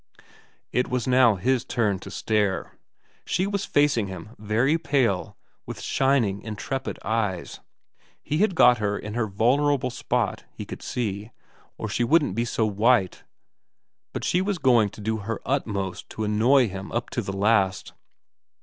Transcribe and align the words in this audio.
It 0.71 0.87
was 0.87 1.05
now 1.05 1.35
his 1.35 1.63
turn 1.63 1.99
to 1.99 2.09
stare. 2.09 2.71
She 3.23 3.45
was 3.45 3.65
facing 3.65 4.07
him, 4.07 4.31
very 4.39 4.79
pale, 4.79 5.37
with 5.67 5.79
shining, 5.79 6.41
intrepid 6.41 6.97
eyes. 7.05 7.59
He 8.23 8.39
had 8.39 8.55
got 8.55 8.79
her 8.79 8.97
in 8.97 9.13
her 9.13 9.27
vulnerable 9.27 9.91
spot 9.91 10.43
he 10.55 10.65
could 10.65 10.81
see, 10.81 11.29
or 11.77 11.87
she 11.87 12.03
wouldn't 12.03 12.33
be 12.33 12.45
so 12.45 12.65
white, 12.65 13.25
but 14.11 14.23
she 14.23 14.41
was 14.41 14.57
going 14.57 14.89
to 14.89 15.01
do 15.01 15.17
her 15.17 15.39
utmost 15.45 16.09
to 16.09 16.23
annoy 16.23 16.67
him 16.67 16.91
up 16.91 17.11
to 17.11 17.21
the 17.21 17.37
last. 17.37 17.93